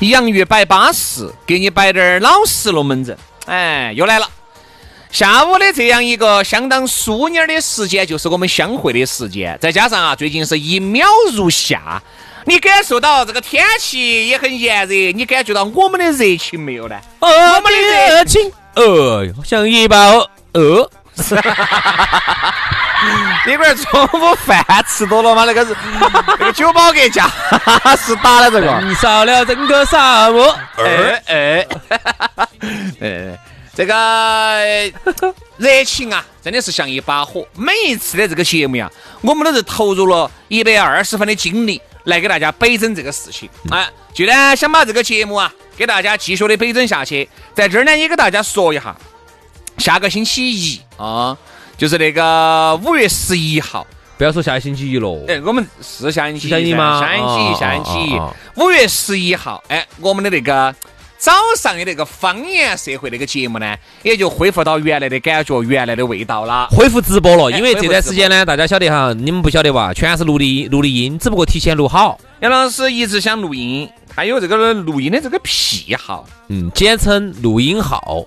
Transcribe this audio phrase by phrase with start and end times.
[0.00, 3.16] 洋芋摆巴适，给你摆点儿老实龙门阵。
[3.46, 4.28] 哎，又来了，
[5.10, 9.58] 下午的这样一个相当淑女儿的时间，就是我们相会的时间。
[9.60, 12.02] 再加上啊，最近是一秒入夏，
[12.44, 17.00] 你感受到这个天气也很炎热，你感觉到我们的热情没有呢？
[17.20, 17.28] 我
[17.62, 20.90] 们的热情，呃，像一包呃。
[23.46, 25.44] 你不是中午饭吃多了吗？
[25.44, 25.74] 那个是
[26.38, 27.26] 那个酒保给加
[27.96, 28.94] 是打了这个。
[28.96, 30.54] 少了整个沙漠。
[30.78, 31.66] 哎哎，
[33.00, 33.38] 哎，
[33.74, 34.58] 这个
[35.56, 37.46] 热情啊，真的是像一把火。
[37.54, 43.48] 每一次的这个节目呀，我们都是投入了一百二十分的精力来给大家摆整这个事情。
[43.70, 47.28] 哎，就呢想把这个节目啊给大家继续的摆整下去。
[47.54, 48.96] 在这儿呢，也给大家说一下，
[49.78, 51.36] 下个星期一啊。
[51.78, 55.24] 就是那个五月十一号，不要说下星期一了。
[55.28, 56.98] 哎，我们是下星期一吗？
[56.98, 58.20] 下星期一，下星期一，
[58.58, 59.62] 五月十一号。
[59.68, 60.74] 哎，我们的那个
[61.18, 66.66] 早上的那个方言社会那个节目呢，也就恢复到原来的感觉，原来的味道了。
[66.70, 69.92] 恢复直播了，因为这段时间呢，大家晓得哈，你们不晓得吧？
[69.92, 72.18] 全是录的录的音，只不过提前录好。
[72.40, 78.24] 杨老师一直想录音，他有这个录音的这个癖好，嗯，简称录音号。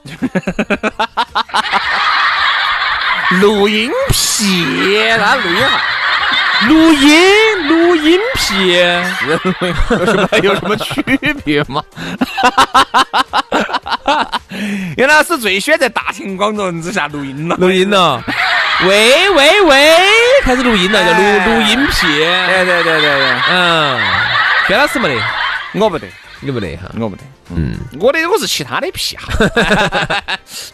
[3.41, 4.65] 录音癖，
[5.17, 5.79] 那录音号，
[6.67, 8.77] 录音录音癖，
[9.97, 11.01] 有什么有什么区
[11.43, 11.83] 别吗？
[14.95, 18.21] 袁老师最喜欢在大庭广众之下录音了，录音了，
[18.85, 19.97] 喂喂喂，
[20.43, 21.23] 开始录音了，叫录
[21.55, 23.99] 录音癖，对对对对对，嗯，
[24.69, 25.21] 袁老师没得，
[25.75, 26.07] 我不得，
[26.41, 27.21] 你不得哈，我不得，
[27.55, 29.29] 嗯，我的我是其他的癖好，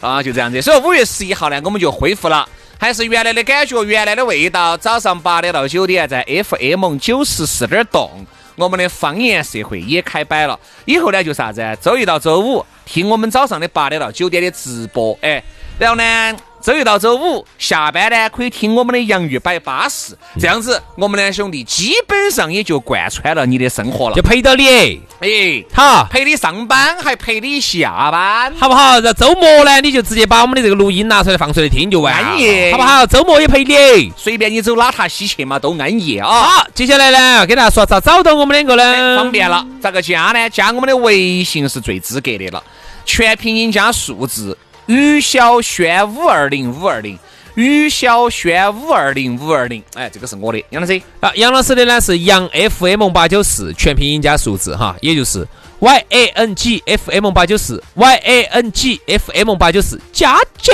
[0.00, 2.48] 啊，就这样子，所以五月十一号呢，我们就恢复了。
[2.78, 4.76] 还是原来的感觉，原来的味道。
[4.76, 10.58] 早上八点到九点，在 FM 九十四点动，我们的方言社会也开摆了。
[10.84, 11.62] 以后呢，就啥子？
[11.80, 15.42] 周一到周五听我们早上的八点到九点的直播，哎，
[15.78, 16.36] 然后呢？
[16.62, 28.98] 周一到周五下班呢，可以听我们的洋芋摆巴士，这样子，我们两兄弟基本上也就贯穿了你的生活了，就陪到你，哎，好，陪你上班，还陪你下班，好不好？
[28.98, 33.06] 然后周末呢，你就直接把我们的这个录音拿出来放出来听就完，安逸，好不好？
[33.06, 36.26] 周末也陪你，随便你走哪塔西去嘛，都安逸啊。
[36.26, 39.18] 好，接下来呢，给大家说咋找到我们两个呢？
[39.18, 40.50] 方便了，咋个加呢？
[40.50, 42.60] 加我们的微信是最资格的了，
[43.04, 44.56] 全拼音加数字。
[44.86, 47.18] 于小轩五二零五二零，
[47.54, 51.00] 于小轩五二零五二零，哎，这个是我的杨老师。
[51.20, 55.46] 啊，杨老师的呢是杨 FM 八九四，全拼音加数字哈，也就是
[55.80, 60.72] Y A N G F M 八九四，Y A N G F M 八九四加九，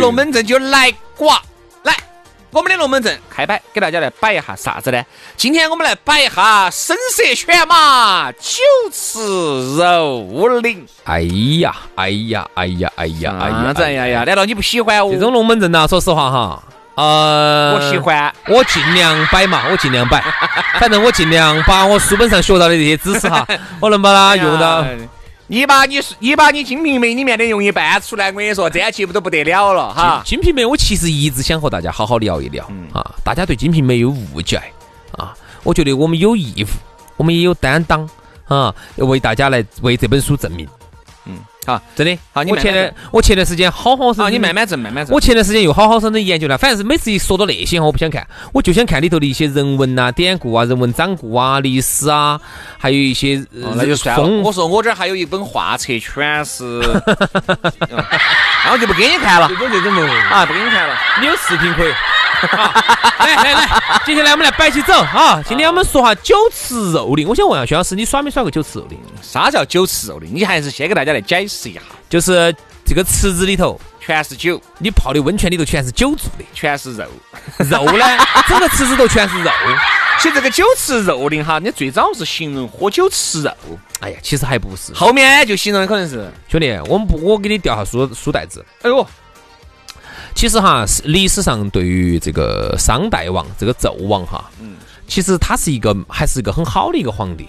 [0.00, 1.42] 龙门阵就来挂。
[2.52, 5.02] 我们的龙门阵开摆，给大家来摆一下啥子呢？
[5.36, 8.62] 今天我们来摆一下声色犬马，酒
[8.92, 9.20] 池
[9.76, 10.86] 肉林。
[11.04, 11.20] 哎
[11.60, 14.24] 呀，哎呀，哎呀，哎呀，哎呀，哎呀呀！
[14.24, 15.86] 难道你不喜欢我这种龙门阵呢？
[15.86, 16.62] 说实话哈，
[16.94, 20.22] 呃，我喜欢，我尽量摆嘛，我尽量摆，
[20.80, 23.46] 反正我尽量把我书本上学到的这些知识哈，
[23.80, 24.82] 我能把它用到。
[25.48, 30.20] 你把你你把你《金瓶梅》里面的用一半出来，我跟你说，这样节目都不得了了哈！
[30.28, 33.14] 《金瓶梅》，我其实一直想和大家好好聊一聊啊！
[33.22, 34.60] 大家对《金瓶梅》有误解
[35.12, 35.32] 啊！
[35.62, 36.66] 我觉得我们有义务，
[37.16, 38.08] 我们也有担当
[38.48, 40.66] 啊，为大家来为这本书证明。
[41.66, 41.74] 嗯。
[41.74, 42.42] 好，真的好。
[42.42, 45.14] 我前段我前段时间好好生，你慢慢整，慢慢整。
[45.14, 52.40] 我前段时间又好好生的研究了，反正是每次一说到那些我不想看，我就想看里头的一些人文啊、典故啊、人文掌故啊、历史啊，
[52.78, 54.26] 还有一些那就算了。
[54.42, 56.64] 我说我这儿还有一本画册，全是，
[58.64, 59.48] 那我就不给你看了。
[59.48, 60.94] 这种这种啊，不给你看了。
[61.20, 61.92] 你有视频可以，
[63.18, 65.42] 来来来，接下来我们来摆起走啊！
[65.46, 67.26] 今天我们说下酒池肉林。
[67.26, 68.98] 我想问下薛老师，你耍没耍过酒池肉林？
[69.22, 70.30] 啥叫酒池肉林？
[70.34, 71.80] 你还是先给大家来解释一下。
[72.08, 72.54] 就是
[72.84, 77.04] 这个池子里头全是酒，你泡的温泉里头全是酒做的，全是肉，
[77.58, 78.04] 肉呢，
[78.48, 79.50] 整个池子头全是肉。
[80.18, 83.50] 其实这个酒池肉林哈，你最早是形容喝酒吃肉，
[84.00, 88.64] 哎呀，其实还不是，后面就形容的可能是兄弟，我们不，我给你调下书书袋子。
[88.82, 89.06] 哎呦，
[90.36, 94.76] 其实哈，历史上对于这个商代王这个纣王哈，嗯，
[95.08, 97.48] 其实他是一个还是一个很好的一个皇帝。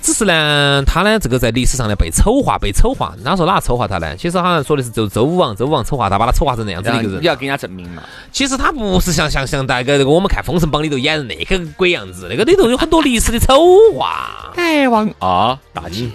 [0.00, 3.12] 只是呢，他呢，这个在历史上呢被丑化，被丑化。
[3.24, 4.16] 哪说哪丑化他呢？
[4.16, 7.20] 其实好像说的是周周武王，周武王丑化他，把他丑化成那样子的一个人。
[7.20, 8.04] 你要给人家证明嘛？
[8.30, 13.54] 其实他不是像像像那个那个我们看《封神榜》里头演的那个鬼样子，那个里头有很多历史的丑
[13.96, 14.52] 化。
[14.56, 16.08] 大王啊，大姐，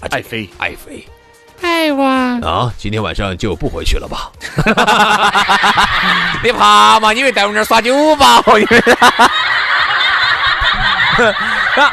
[0.00, 1.04] 爱妃，爱妃，
[1.62, 4.32] 大王啊，今天晚上就不回去了吧？
[6.42, 7.12] 你怕嘛？
[7.12, 8.42] 你以为在我们这儿耍酒吧？
[8.48, 8.78] 因为
[11.76, 11.92] 啊。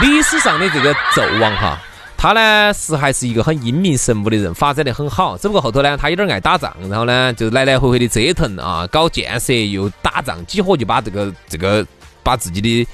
[0.00, 1.78] 历史上的这个纣王哈，
[2.16, 5.36] 他呢是还是一个很英明神武的人，发展的很好。
[5.36, 11.86] 只不过后头呢，他有点爱打仗，然后呢就来来回回的折腾啊，搞建设又打仗，几伙就把这个这个
[12.22, 12.88] 把自己的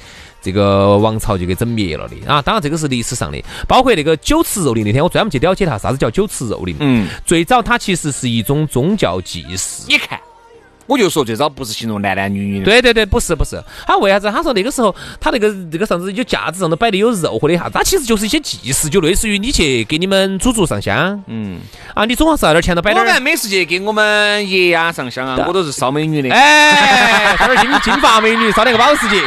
[0.49, 2.41] 这个王朝就给整灭了的啊。
[2.41, 6.75] 当然这个是历史上的，包括那个酒池肉林那天，我专门去了解他啥子叫酒池肉林。
[6.81, 9.85] 嗯，最早它其实是一种宗教祭祀。
[9.89, 10.19] 你看。
[10.89, 14.31] 我就说最早不是形容男男女女的，对对对，不是不是，他为啥子？
[14.31, 21.61] 他说那个时候他那个那个啥子有架子上头摆的有肉或者啥子，他其实就是一些祭祀，就类似于你去给你们祖祖上香，嗯，
[21.95, 23.05] 啊，你总要是要点钱头摆点。
[23.05, 29.21] 我每次去给我们爷呀上香啊，我都是烧美女的，哎，烧点金 金发美女，烧点个保时捷，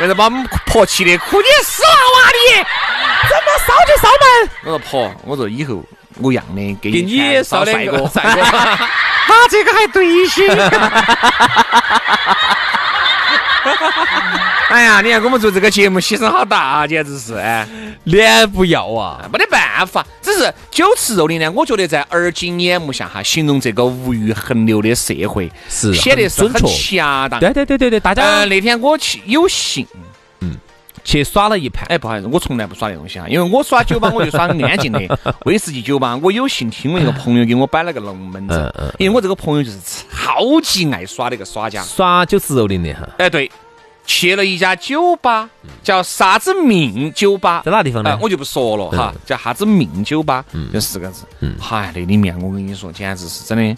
[0.00, 2.66] 为了把我们婆气的 哭，你死娃娃的，
[3.28, 4.50] 怎么烧就烧门？
[4.64, 5.84] 我说婆，我说以后
[6.20, 8.42] 我样的给给你烧帅哥，帅哥。
[8.42, 10.48] 他这个还对些。
[14.68, 17.68] 哎呀，你看我们做这个节目牺牲好大啊，简直是哎，
[18.04, 20.04] 脸不要啊，没得办法。
[20.22, 27.38] 只是酒池肉林呢，我觉得在而今眼目下哈，形容这个物欲横流的社会是显得是很恰当。
[27.38, 29.86] 对对对对对，大家那天我去有幸。
[31.04, 35.00] 去耍了一盘，哎，不好意思，我从来不耍那东西啊，因为我耍酒吧我就耍很安静的
[35.44, 36.16] 威士忌酒吧。
[36.22, 39.78] 我有幸听我一个朋友给我摆了个龙门阵，因为我这个朋友就是
[40.10, 43.08] 超级爱耍的一个耍家，耍酒池肉林的哈。
[43.18, 43.50] 哎，对，
[44.06, 45.48] 去了一家酒吧，
[45.82, 48.16] 叫啥子命酒吧，在哪地方呢？
[48.20, 51.24] 我就不说了哈，叫啥子命酒吧，就四个字。
[51.40, 53.76] 嗯，嗨，那里面我跟你说，简直是真的，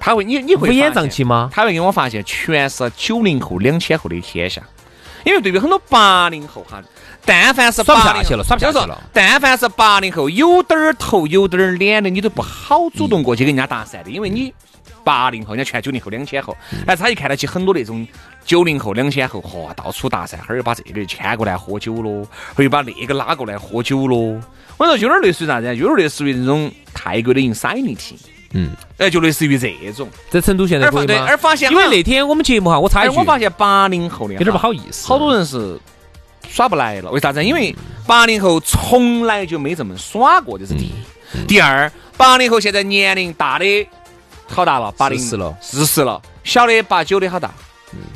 [0.00, 1.50] 他会你你会乌烟瘴气吗？
[1.52, 4.60] 他会给我发现，全是九零后、两千后的天下。
[5.28, 6.82] 因为对比很多八零后哈，
[7.22, 8.98] 但凡是八零去了，耍不下去了。
[9.12, 14.50] 但凡是八零后，有点儿头有点儿脸的，你都不好主动过去跟人家搭讪的，因为你
[15.04, 18.08] 八零后，人家全九零后、两千后，但是他一看到起很多那种
[18.46, 24.40] 九零后、两千后，嚯，到处搭讪，哈儿又把这个牵过来喝酒喽，或者把那个拉过来喝酒喽。
[24.78, 25.76] 我说有点类似于啥子？
[25.76, 28.14] 有点类似于那种泰国的 insanity。
[28.52, 31.26] 嗯，哎，就类似于这种，在成都现在可以吗？
[31.28, 35.78] 而发现，因为那天我们节目哈，我插一句，我发现八零后的有点不好意思，好多人是
[36.48, 37.10] 耍不来了。
[37.10, 37.44] 为啥子？
[37.44, 37.74] 因为
[38.06, 40.92] 八零后从来就没这么耍过，这是第一。
[41.46, 43.88] 第二，八零后现在年龄大的
[44.46, 47.52] 好大了，八零四十了，四十了，小的八九的好大。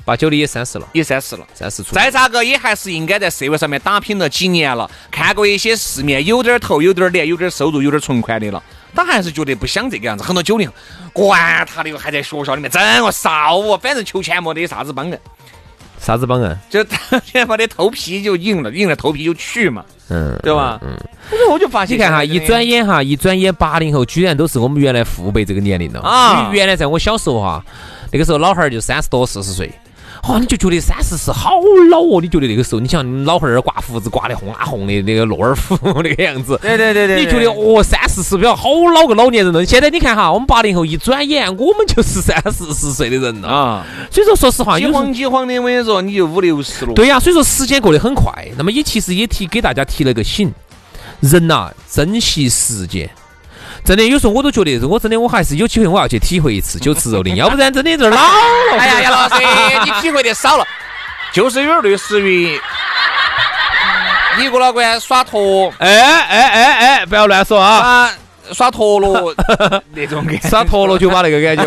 [0.05, 1.95] 八九的也三十了，也三十了，三十出。
[1.95, 8.63] 再咋个也还是应该在社会上面打拼了几年了，看过一些世面，有点头，有点脸，有点收入，有点存款的了。
[8.95, 10.23] 他还是觉得不想这个样子。
[10.23, 10.75] 很多九零后，
[11.13, 15.19] 管他的哟，还在学校里面整个少哦，反正求钱没得啥子帮人。
[15.99, 16.59] 啥子帮人？
[16.69, 20.79] 就他先把的头皮就硬了，硬了头皮就去嘛，嗯，对吧？
[20.83, 20.95] 嗯。
[21.49, 26.51] 我就发现，你看哈，一转眼哈，一转眼八零后居然都是我们原来父辈这个年龄了啊！
[26.53, 27.65] 原来在我小时候哈。
[28.13, 29.73] 那个时候老汉儿就三十多四十岁，
[30.29, 31.53] 哦，你就觉得三四十是好
[31.91, 32.21] 老哦。
[32.21, 39.65] 你觉得那个时候，你想老汉儿刮胡子刮得红啊红的那个络尔夫那个样子，对对对对，你觉得哦三四十是比较好老个老年人了。
[39.65, 43.87] 现在你看哈，我们八零后一转眼，我们就是三四十岁的人了啊。
[44.11, 46.93] 所以说，说实话，几晃几晃的，我跟你说，你就五六十了。
[46.93, 48.31] 对呀，所以说时间过得很快。
[48.59, 50.53] 那么也其实也提给大家提了个醒，
[51.21, 53.09] 人呐，珍惜时间。
[53.85, 58.23] 真的，有时候我都觉得，我真的我还是有机会，我要去体会一次酒池肉林，要不然真的这老了。
[58.79, 59.35] 哎呀，杨老师，
[59.85, 60.65] 你体会的少了，
[61.33, 62.61] 就是有点类似于
[64.39, 68.11] 你个老倌耍陀，哎哎哎哎，不要乱说啊，
[68.47, 69.35] 耍耍陀螺
[69.95, 71.65] 那种感觉，耍陀螺就把那个感觉。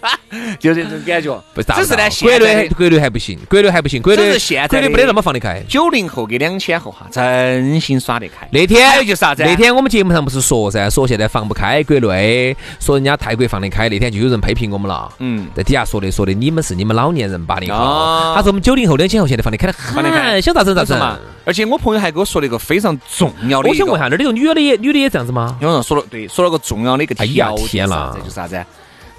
[0.59, 1.43] 就这种感觉。
[1.53, 5.61] 不只是呢，国内国内还不行，国内还不行，国内是现在的国内没得那么放得开。
[5.67, 8.47] 九零后跟两千后哈，真心耍得开。
[8.51, 13.89] 那天还有就是啥子啊那天我们节目上不是说噻，说现在放不开国内，说人家泰国放得开。
[13.89, 21.17] 那天就有人批评我们了，嗯，在底下说的说的，你们是你们老年人八零后，哦他说我们九零后、两千后现在放得开得很，想咋整咋整嘛。
[21.43, 25.57] 而且我朋友还给我说了一个非常重要的，我想问一下，那儿头女的也女的也这样子吗？
[25.59, 28.65] 有人说了，对，说了个重要的一个哎呀条件天啦啥子，就是啥子？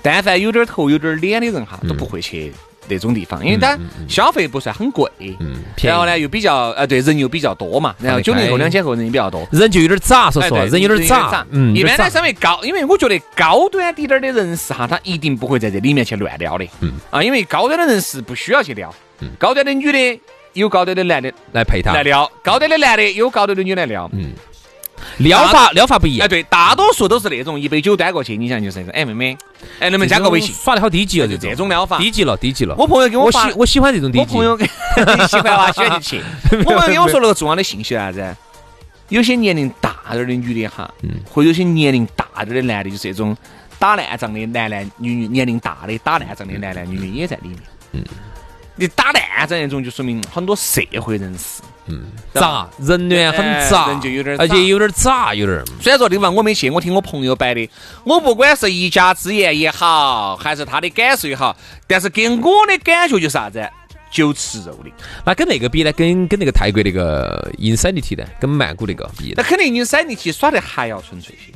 [0.03, 2.53] 但凡有点头、有点脸的人哈，都不会去
[2.89, 3.79] 那种地方，因为它
[4.09, 9.47] 消费不算很贵，嗯，然后呢又比较呃对人又比较多嘛，然后九零后、两千后人也比较多。
[9.53, 16.95] 人就有点渣，说实话，人有点渣，嗯，一般呢，稍微高，因为我觉得高端滴点儿的人士哈，他一定不会在这里面去乱撩的，嗯。
[17.11, 20.21] 啊，因为高端的人士不需要去撩，嗯高端的女的
[20.55, 21.93] 有高端的男的来陪他。
[21.95, 24.11] 来，撩，高端的男的有高端的女的来撩，
[25.19, 29.39] 撩法撩法不一样哎，对，大多数都是那种一杯酒端过去，你想就是那种，哎妹妹，
[29.79, 30.55] 哎能不能加个微信？
[30.55, 31.99] 耍的好低级哦，就这这种撩法。
[31.99, 32.75] 低级了，低级了。
[32.77, 34.25] 我朋友给我喜，我喜欢这种低级。
[34.25, 34.59] 我朋友
[35.29, 36.23] 喜欢哇，喜欢就去。
[36.65, 38.37] 我朋友给我说了个重要的信息啥子？
[39.09, 43.37] 有些年龄大点儿的女的哈，嗯或者有些年龄大点儿的男的，就是这种
[43.79, 47.59] 打烂仗的男男女女，年龄大的打烂仗的男男女女也在里面。
[47.93, 48.03] 嗯，
[48.77, 51.63] 你打烂仗那种，就说明很多社会人士。
[51.87, 55.65] 嗯，杂，人缘很哎渣，人就有点而且有点杂，有点儿。
[55.81, 57.69] 虽然说这地方我没去，我听我朋友摆的，
[58.05, 61.57] 我不管是一家之言也好，还是他的感受也好，
[61.89, 63.69] 但是给我的感觉就是啥子？
[64.13, 64.91] 酒吃肉的，
[65.25, 65.93] 那跟那个比呢？
[65.95, 68.25] 跟跟那个泰国那个 Insanity 呢？
[68.39, 69.43] 跟曼谷那个比那？
[69.43, 71.53] 肯定你三 D 题耍的还要纯粹些。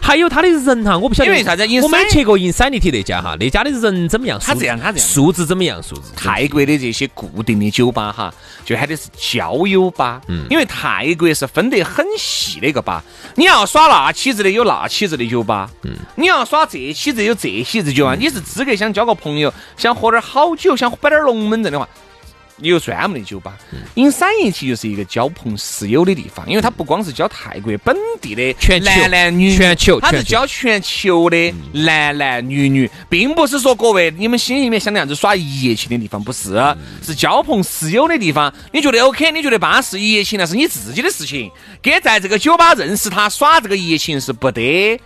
[0.00, 4.38] 还有他的人哈，我不晓得因为啥子我没去过 Insanity 那家哈，那家的人怎么样？
[4.38, 5.82] 他这样他这样素质怎么样？
[5.82, 8.32] 素质泰国的这些固定的酒吧哈，
[8.64, 10.20] 就喊的是交友吧。
[10.28, 13.02] 嗯，因为泰国是分得很细的一个吧，
[13.36, 21.88] 你要耍那起子的有那起子的酒吧，嗯，你要耍这起子有这起子酒啊，你是资格想交个朋友，想喝点好酒，想摆点龙门阵的话。
[22.60, 23.58] 你有专门的酒吧，
[23.94, 36.60] 因三一起就是一个交朋室友的地方，因为它不光是交泰国本地的全球男男女女，全球它是交全球的男男女女，并不是说各位你们心里面想的样子耍一夜情的地方，不是，
[37.02, 38.52] 是交朋室友的地方。
[38.72, 39.32] 你觉得 OK？
[39.32, 41.50] 你觉得巴适一夜情那是你自己的事情，
[41.82, 45.00] 跟在这个酒吧认识他耍这个一夜情是不得。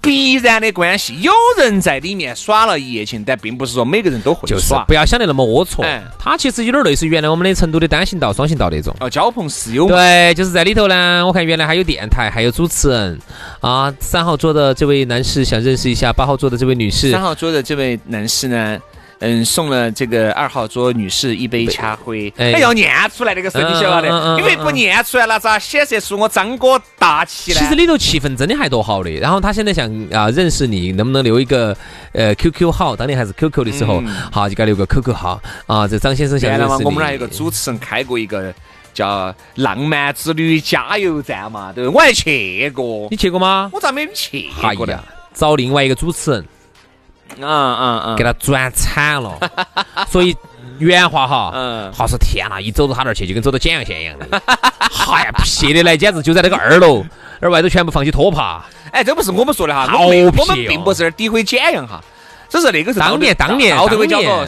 [0.00, 4.84] 必然的关系，有人在里面耍了一夜情，但并不是说每个人都会就是耍。
[4.84, 6.02] 不要想得那么龌龊哎。
[6.18, 8.94] 它其实有点类似原来我们的成都的单行道、双行道那种。
[9.00, 11.26] 哦，交朋是友，对，就是在里头呢。
[11.26, 13.18] 我看原来还有电台，还有主持人
[13.60, 13.92] 啊。
[13.98, 17.20] 三号桌的这位男士想认识一下八号桌的这位女士三。
[17.20, 18.78] 号桌的这位男士呢，
[19.26, 27.58] 嗯，送了这个二号桌女士一杯茶灰，哎哎，要念出来那个声，你晓得的，因为不念出来，那咋显示出我张哥大气呢？
[27.58, 29.10] 其实里头气氛真的还多好的。
[29.10, 31.76] 然后他现在想啊认识你，能不能留一个
[32.12, 32.94] 呃 QQ 号？
[32.94, 35.86] 当年还是 QQ 的时候，好就给他留个 QQ 号啊。
[35.88, 36.84] 这张先生想原来嘛，认识。
[36.86, 38.54] 我们那儿有个主持人开过一个
[38.94, 41.94] 叫“浪漫之旅加油站”嘛，对不对？
[41.94, 43.70] 我还去过你，去过吗？
[43.72, 44.98] 我咋没去过呢
[45.34, 46.44] 找另外一个主持人
[47.40, 49.38] 嗯嗯嗯给，他转惨了，
[50.10, 50.36] 所以
[50.78, 51.92] 原话哈，嗯。
[51.92, 57.04] 好说天呐，一走到他那儿去就跟走到简阳县一样的，哎呀，撇的来简直就在那个二楼，
[57.40, 58.64] 那儿外头全部放起拖把。
[58.92, 62.00] 哎，这不是我们说的哈，好我们并不是诋毁简阳哈，
[62.48, 64.46] 只是那个是当年当年到这个当年叫做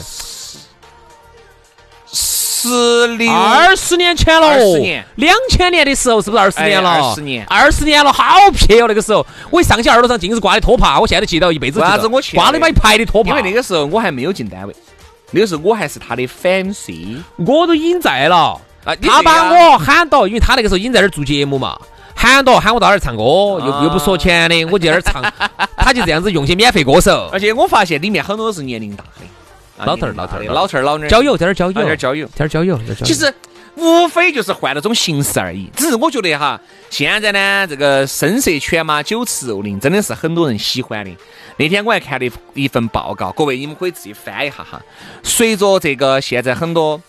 [2.61, 5.05] 十六二十年前了，20年。
[5.15, 6.89] 两千年的时候是不是二十年了？
[6.89, 7.45] 哎20年。
[7.45, 8.85] 二十年了，好撇哦！
[8.87, 11.79] 那个时候，我一上去二楼上尽是挂的拖把，我现在都记到一辈子。
[11.79, 13.29] 为啥子我去挂了一把一排的拖把？
[13.29, 14.75] 因为那个时候我还没有进单位，
[15.31, 18.59] 那个时候我还是他的 fancy 我都已经在了。
[18.83, 21.79] 啊，他把我喊到，因为他那个时候已经在那儿做节目嘛，
[22.15, 25.21] 喊到喊我到那儿唱歌，又又不说钱的，我就在那儿唱，
[25.77, 29.38] 他就这样子用些免费歌手，而且我发现里面很多都是年龄大的，啊
[29.85, 32.27] 老头儿老头儿老头儿老娘交友在那儿交友，在这儿交友。
[32.27, 32.77] 在这儿交友。
[32.77, 33.33] 在这儿交友其实
[33.75, 35.69] 无非就是换了种形式而已。
[35.75, 36.59] 只是我觉得哈，
[36.89, 41.11] 现在呢，这个声色犬马、酒池肉林，真的是很多人喜欢的。
[41.57, 42.31] 那天我还看了一
[42.63, 44.81] 一份报告，各位你们可以自己翻一下哈。
[45.23, 47.01] 随着这个现在很多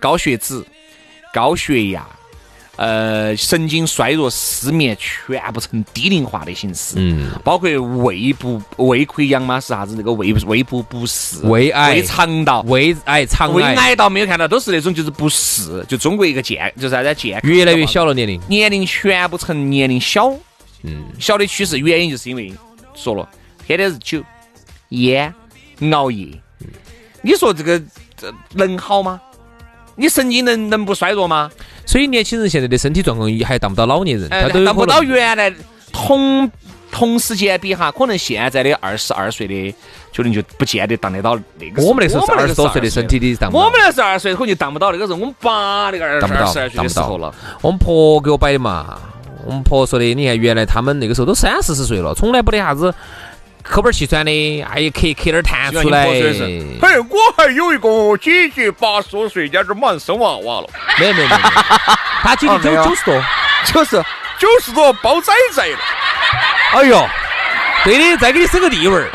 [0.00, 0.62] 高血脂、
[1.32, 2.06] 高血压。
[2.78, 6.94] 呃，神经衰弱、失眠，全部成低龄化的形式。
[6.96, 7.68] 嗯，包括
[8.04, 9.96] 胃部胃溃疡嘛，是啥子？
[9.96, 18.40] 那个胃胃部不适、胃癌胃肠道、胃癌、肠胃癌癌倒没有看到，都是那种就是不适，就中国一个健就是啥子健越来越小了年龄。
[18.48, 20.32] 年龄全部呈年龄小，
[20.84, 21.80] 嗯，小的趋势。
[21.80, 22.54] 原因就是因为
[22.94, 23.28] 说了，
[23.66, 24.22] 天天是酒、
[24.90, 25.34] 烟、
[25.92, 26.28] 熬夜，
[27.22, 27.82] 你说这个
[28.16, 29.20] 这能好吗？
[29.98, 31.50] 你神经能能不衰弱吗？
[31.84, 35.52] 所以年轻人现在的身体状况还当不到老年人，哎他都有可能达不到原来
[35.92, 36.48] 同
[36.92, 39.74] 同时间比哈，可能现在的二十二岁的，
[40.14, 41.82] 可能就不见得当得到那个。
[41.82, 47.34] 我们那时候是二十多岁的的身体的当我们那时候二十岁可能就当不到那个时候，我们爸那个二当不到十二岁的时候了。
[47.60, 49.00] 我们婆给我摆的嘛，
[49.44, 52.94] 我们婆说的，你看原来他们那个时候都三四十岁了，从来不得啥子
[53.68, 54.30] 口板气喘的，
[54.62, 56.06] 哎呀，咳咳点儿痰出来。
[56.06, 61.40] 嘿，我还有一个姐姐，八十多岁，家这马上生娃娃了，没有没有没有，
[62.22, 63.22] 他姐姐九九十多，
[63.66, 64.02] 九十
[64.38, 65.78] 九十多包崽崽了。
[66.74, 67.06] 哎呦，
[67.84, 69.10] 对的，再给你生个弟娃儿，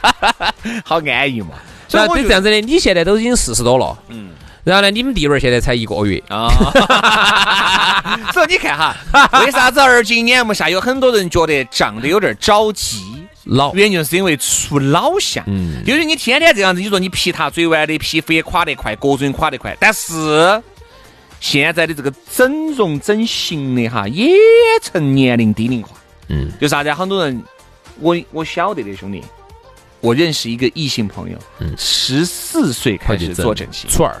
[0.84, 1.48] 好安逸嘛。
[1.86, 4.30] 所以这样子的，你现在都已经四十多了，嗯，
[4.64, 6.48] 然后呢，你们弟娃儿现在才一个月啊。
[8.32, 8.96] 所以你看哈，
[9.44, 13.15] 为啥子而今年目下有很多人觉得长得有点着急？
[13.46, 15.42] 老，原因就是因为出老相。
[15.46, 19.76] 嗯，就是你天天这样子，你说你皮塌嘴歪的，皮肤也垮得快，各种垮得快。
[19.78, 20.60] 但是
[21.40, 24.34] 现在的这个整容整形的哈，也
[24.82, 25.90] 成年龄低龄化。
[26.28, 26.92] 嗯，就啥子？
[26.92, 27.40] 很多人，
[28.00, 29.22] 我我晓得的兄弟，
[30.00, 34.20] 我认识一个异性朋友，嗯，十四岁开始做整形，初二，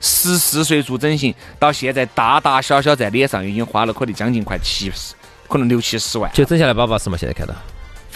[0.00, 5.14] 十四岁做整形，到现在大大小小在脸上已经花了可能将近快七十，
[5.46, 7.18] 可能六七十万，就整下来巴巴适嘛？
[7.18, 7.54] 现在看到。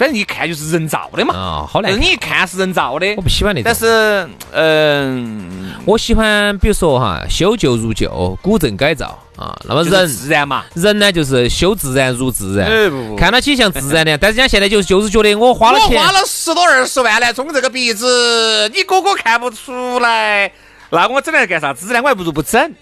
[0.00, 2.00] 反正一看就是人造的嘛，啊，好难。
[2.00, 3.64] 你一看是人造的，我不喜欢那种。
[3.66, 9.54] 但是，嗯，我喜欢，比如说哈，修旧如旧，古镇改造啊。
[9.69, 12.71] 那么人自然嘛，人呢就是修自然如自然，
[13.14, 14.16] 看到起像自然的。
[14.16, 20.50] 但是人家现在就就是觉得我花了钱，花了十多二十万来种这个鼻子，你哥哥看不出来，
[20.88, 22.00] 那我整来干啥子呢？
[22.02, 22.73] 我还不如不整。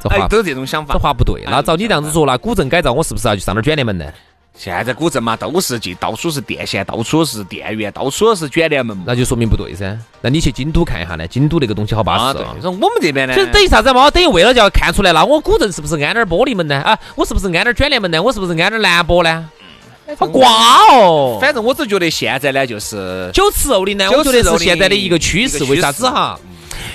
[0.00, 1.42] 这话都这种想法，这话不对。
[1.46, 4.04] 那照你这样子说，那古镇改造我是不是要去上点卷帘门呢？
[4.58, 9.96] 现在古镇嘛，都是进，到处是电线，到处是电源，到处是卷帘门，那就说明不对噻。
[10.20, 11.24] 那你去京都看一下呢？
[11.28, 12.38] 京都那个东西好巴适。
[12.60, 14.10] 说我们这边呢，就是等于啥子嘛？
[14.10, 16.74] 等于为了就要看出来，那我古镇是不是安点玻璃门呢？
[16.80, 18.20] 啊，我是不是安点卷帘门呢？
[18.20, 19.48] 我是不是安点蓝玻呢？
[20.18, 20.50] 好瓜
[20.90, 21.38] 哦！
[21.40, 25.62] 反正我只觉得现在呢，就是酒池肉林呢，我觉得是现在的一个趋势。
[25.64, 26.36] 为啥子哈？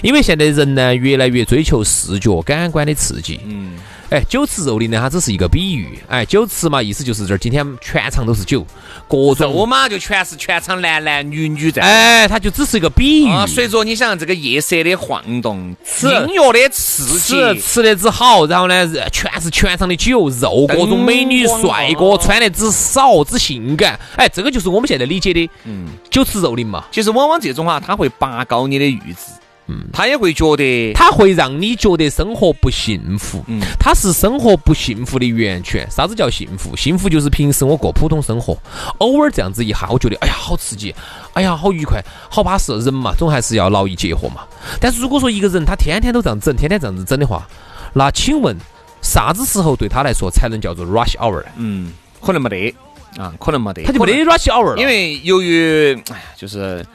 [0.02, 3.40] 因为现在人呢，越来越追求视觉感官的刺激。
[3.46, 3.76] 嗯。
[4.10, 5.98] 哎，酒池肉林呢，它只是一个比喻。
[6.08, 8.66] 哎，酒池嘛，意思就是这儿今天全场都是酒，
[9.08, 11.82] 各种肉嘛就全是全场男男女女在。
[11.82, 13.48] 哎，它就只是一个比喻。
[13.48, 24.00] 随着你想这个夜色的晃动，音乐的刺激，吃的之好，然后呢，全是全场的酒肉，各种美女帅哥穿的之少之性感。
[24.16, 26.86] 哎，这个就是我们现在理解的，嗯，酒池肉林嘛。
[26.92, 29.32] 其实往往这种哈，它会拔高你的阈值。
[29.68, 33.44] 嗯，他也会觉得，他会让你觉得生活不幸福。
[33.48, 35.90] 嗯，他是生活不幸福的源泉。
[35.90, 36.76] 啥子叫幸福？
[36.76, 38.58] 幸福就是平时我过普通生活，
[38.98, 40.94] 偶尔这样子一下，我觉得哎呀好刺激，
[41.34, 42.74] 哎呀好愉快，好巴适。
[42.80, 44.42] 人嘛，总还是要劳逸结合嘛。
[44.82, 47.48] 但是如果说一个人他天天都这样整，天天这样子整的话，
[47.94, 48.58] 那请问
[49.02, 51.50] 啥子时候对他来说才能叫做 rush hour 呢？
[51.56, 52.76] 嗯，可能没得
[53.18, 54.78] 啊，可能没得，他就没得 rush hour 了。
[54.78, 56.86] 因为由于哎呀，就是。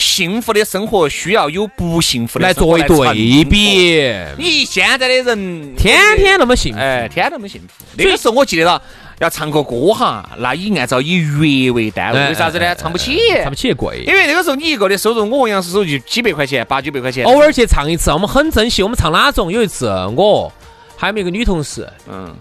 [0.00, 4.12] 幸福的生活需要有不幸福的来作为对比。
[4.38, 7.84] 你现在的人天天那么幸福，哎，天天那么幸福。
[7.96, 8.80] 那个时候我记得了，
[9.18, 12.74] 要唱个歌哈，那以按照以月为单位，为啥子呢？
[12.74, 14.02] 唱不起，唱不起贵。
[14.06, 17.26] 因为那个时候你一个的收入，我和杨师收入就几百块钱，八九百块钱。
[17.26, 18.82] 偶尔去唱一次，我们很珍惜。
[18.82, 19.52] 我们唱哪种？
[19.52, 20.50] 有一次我
[20.96, 21.86] 还有没有个女同事？
[22.08, 22.34] 嗯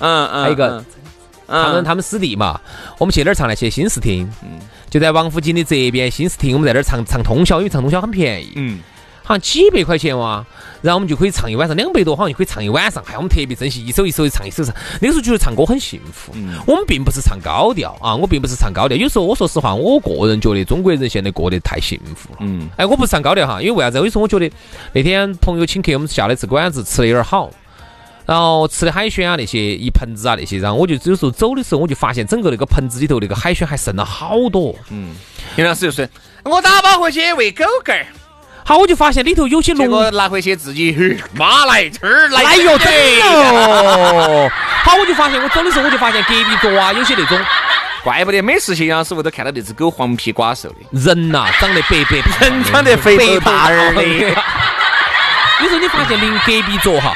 [0.00, 0.84] 嗯嗯，还有一个
[1.46, 2.60] 他们他们师弟嘛，
[2.98, 3.54] 我们去哪儿唱呢？
[3.54, 4.28] 去新视听。
[4.42, 4.58] 嗯。
[4.88, 8.78] 就在王府井的这边新视听，我们在那儿唱唱通宵，因为唱通宵很便宜，嗯，
[9.22, 10.46] 好像几百块钱哇，
[10.80, 14.72] 然后我们就可以唱一晚上，两百多好像就可以唱一晚上，还我们特别珍惜，一首一首的唱，一首唱。
[15.00, 16.32] 那个时候觉得唱歌很幸福，
[16.66, 18.96] 我们并不是唱高调啊，我并不是唱高调。
[18.96, 23.98] 有时候我说实话，我个人觉得中国人现在过得太幸福了，嗯，哎，我不是唱高调哈，因为为啥子？
[23.98, 24.50] 有时候我觉得
[24.92, 27.50] 那天朋友请客，我们下了次馆子，吃的有点好。
[28.26, 34.74] 然后吃的海鲜啊那些一盆子啊那些，然后我就有时候走的时候，我就发现整个那个盆子里头那个海鲜还剩了好多。
[34.90, 35.14] 嗯，
[35.54, 36.08] 杨老师就是
[36.42, 38.04] 我打包回去喂狗狗儿，
[38.64, 44.50] 好我就发现里头有些龙拿回去自己妈来吃儿来，哎呦真的。
[44.82, 47.38] 好我就发现我走的时候我就发现隔壁桌啊有些那种，
[48.02, 54.02] 怪不得每次去杨师傅都看到那只狗黄皮瓜瘦的人呐，长得白白，人长得肥头大耳的。
[55.62, 57.14] 有时候你发现邻隔壁桌哈。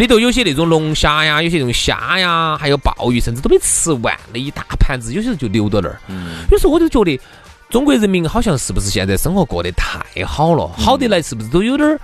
[0.00, 6.00] 里头有些那种龙虾呀，有些那种虾呀，还有鲍鱼，甚至都没吃完，那一大盘子，有些人就留到那儿。
[6.50, 7.20] 有时候我就觉得，
[7.68, 12.00] 中国人民好像是不是现在生活过得太好了，好得来是不是都有点儿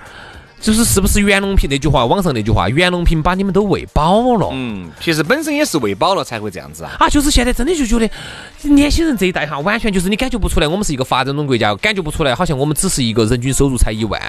[0.61, 4.49] 就是是不是袁隆平那句话，网上那句话，袁隆平把你们都喂饱了。
[4.53, 6.97] 嗯，其实本身也是喂饱了才会这样子啊。
[6.99, 8.11] 啊，就是现在真的就觉得
[8.63, 14.21] 年轻人这一代哈，完全就是你感觉不出来，我们是一个发展中国家，感觉不出来，好像我们只是一个人均收入才一万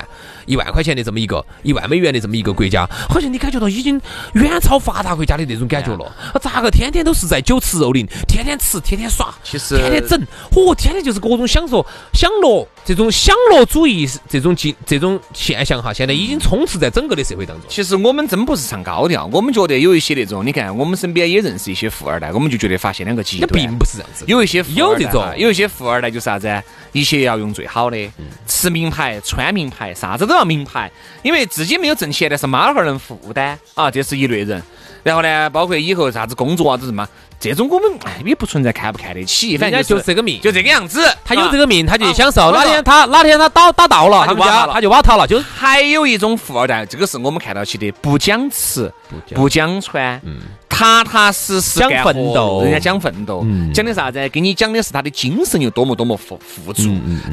[0.45, 3.99] 一万块钱的这么一个一万美元的这么一个国家，好像你感觉到已经
[4.33, 6.05] 远超发达国家的那种感觉了。
[6.33, 17.65] 啊，咋个天天都是在酒池肉林，天天吃，天天耍，其实天天整，嚯，天天就是各种享受享乐这种享乐主义这种经这种现象哈，现在已经充斥在整个的社会当中。
[17.67, 23.61] 其实我们真不是唱高调，我们觉得有一些那种，你看我们身边也认识一些富二代，我们就觉得发现两个极那端。
[23.61, 26.63] 并不是这样子，有一些富二代有这种啊有一些富二代就是啥子啊？
[26.93, 28.09] 一切要用最好的，
[28.47, 30.89] 吃名牌、穿名牌，啥子都要名牌，
[31.23, 34.63] 因为自己没有挣钱，但是妈老汉儿能负担啊，这是一类人。
[35.03, 37.07] 然后呢，包括以后啥子工作啊，都是嘛，
[37.39, 41.07] 这种我们哎也不存在看不看得起，反正就是这个命，就这个样子。
[41.23, 41.67] 他有这个。
[41.67, 42.43] 命，他就享受。
[42.43, 48.89] 啊哪天他哪天他打打到了，他们家他就挖他了他就挖他了，就是还有一种富二代，这个是我们看到起的，不讲吃，
[49.35, 50.21] 不讲穿，
[50.69, 54.29] 踏踏实实讲干奋斗人家讲奋斗，讲的啥子？
[54.29, 56.83] 给你讲的是他的精神有多么多么富富足。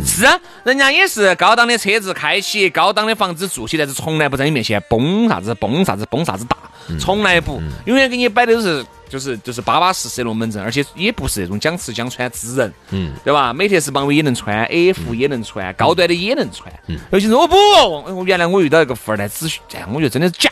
[0.04, 6.56] 是啊，人家也是高档的车子开起，高档的房子住起，但是从来不在你面前崩啥子崩啥子崩啥子大，
[6.98, 8.84] 从来不，永远给你摆的都是。
[9.14, 13.52] 就是就是巴巴适适的龙门阵，而且也不是那种讲吃讲穿之人，嗯，对吧？
[13.52, 16.68] 美特斯邦威也能穿，AF 也能穿，高端的也能穿。
[16.88, 20.50] 嗯尤其是我不，我原来我遇到一个富二代，只许这样，我觉得真的是假。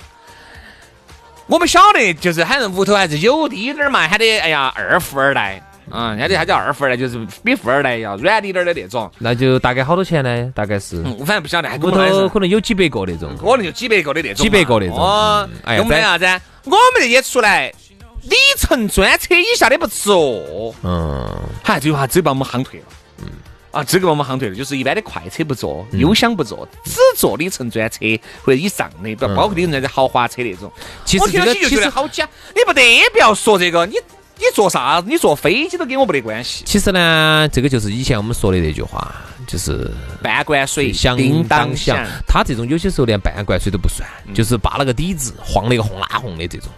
[1.49, 9.11] 我们晓得，就是喊人屋头还是有滴点儿嘛，喊的哎呀二富二代，嗯，人家他叫二富二代，就是比富二代要软滴点儿的那种。
[9.19, 10.53] 那就大概好多钱呢？
[10.55, 13.37] 大概是嗯，我反正不晓得，屋头可能有几百个那种。
[13.37, 16.41] 可能就几百个的那种，几百个那种哦嗯，哎我们啥子啊？
[16.65, 17.73] 我们这些出来，
[18.23, 20.75] 里程专车以下的不坐。
[20.83, 21.29] 嗯，
[21.63, 22.87] 嗨，这句话只把我们夯退了。
[23.19, 23.27] 嗯，
[23.71, 27.99] 啊，这个把我们夯退了，就是一般的快车不坐，嗯优享不坐，只坐里程专车
[28.43, 30.73] 或者以上的，不包括里程专车豪华车那种。
[30.77, 32.83] 嗯其实我听到起就这个其实觉得好假，你不得
[33.13, 33.97] 不要说这个，你
[34.37, 35.07] 你坐啥子？
[35.09, 36.65] 你坐飞机都跟我没得关系。
[36.65, 39.15] 其实呢，这个就是以前我们说的那句话，
[39.47, 39.91] 就是
[40.23, 42.07] 半罐水响叮当当响响。。
[42.27, 46.69] 他这种有些时候连半罐水都不算，就是扒了个底子，晃了一个红拉红的这种。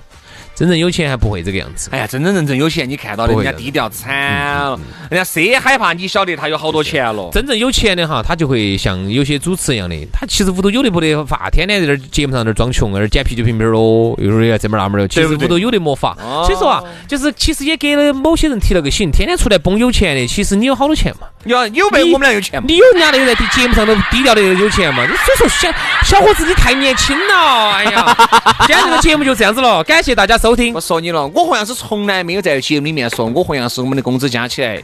[0.54, 1.90] 真正有钱还不会这个样子。
[1.92, 4.78] 哎呀，真真正正有钱，你看到的人家低调惨了，
[5.10, 7.28] 人家谁害怕你晓得他有好多钱了？
[7.32, 16.16] 真正有钱的哈，他就会像有些主持人一样的，他其实屋头有的不得法，天天在这儿节目上在这儿装穷，在这儿捡啤酒瓶瓶儿喽，一会儿要这门儿那门儿的，其实屋头有的没法。
[16.20, 21.26] 哦所以说啊，就是其实也给了某些人提了个醒，天天出来崩有钱的，其实你有好多钱嘛？
[21.44, 22.64] 有有没有我们俩有钱吗？
[22.66, 25.04] 你有人家那个在节目上都低调的有钱嘛？
[25.06, 28.16] 你所以说小小伙子你太年轻了，哎呀！
[28.66, 30.80] 今天这个节目就这样子了，感谢大家收听我。
[30.80, 34.82] 说你了，我好像是从来没有在节目里面说，我好像是我们的工资加起来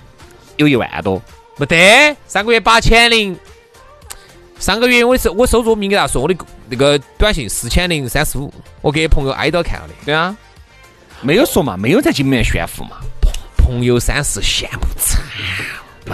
[0.56, 1.20] 有一万多。
[1.56, 3.36] 没得，上个月八千零，
[4.58, 6.34] 上个月我收我收入明给大家说，我的
[6.68, 10.36] 那个短信四千零三十五，我给朋友挨到看了的，对啊，
[11.20, 12.96] 没有说嘛，没有在节目里面炫富嘛。
[13.56, 15.20] 朋友三四羡慕惨。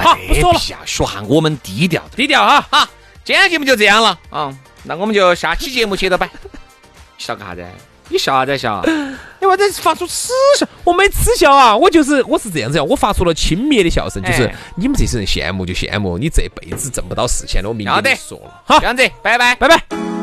[0.02, 2.16] 好不说了学下我们低调的。
[2.16, 2.88] 低调哈，好，
[3.24, 4.54] 今天节目就这样了啊，
[4.84, 6.28] 那我们就下期节目接着摆。
[7.18, 7.64] 笑个啥子？
[8.08, 8.82] 你笑啥子笑？
[9.40, 10.28] 你为啥子发出耻
[10.58, 10.66] 笑？
[10.84, 19.54] 我没耻笑啊，我就是我是这样子呀，我发出了轻蔑的笑声，就是哎你们这些人羡慕就羡慕，你这辈子挣不到四千的，我明要得说了，好这，样子，拜拜。
[19.56, 20.15] 拜拜。